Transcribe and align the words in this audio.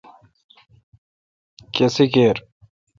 کھسی 1.73 2.05
کیر۔ 2.13 2.37